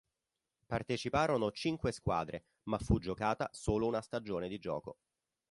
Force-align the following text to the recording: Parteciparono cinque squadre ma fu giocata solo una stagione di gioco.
Parteciparono 0.65 1.51
cinque 1.51 1.91
squadre 1.91 2.45
ma 2.63 2.79
fu 2.79 2.97
giocata 2.97 3.47
solo 3.53 3.85
una 3.85 4.01
stagione 4.01 4.47
di 4.47 4.57
gioco. 4.57 4.97